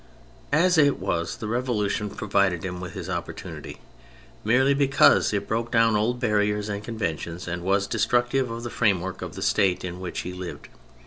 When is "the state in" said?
9.35-9.99